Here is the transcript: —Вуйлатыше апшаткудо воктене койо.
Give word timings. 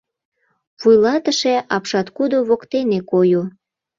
—Вуйлатыше 0.79 1.53
апшаткудо 1.75 2.37
воктене 2.47 2.99
койо. 3.11 3.43